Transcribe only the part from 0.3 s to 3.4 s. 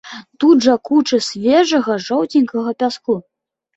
Тут жа кучы свежага жоўценькага пяску.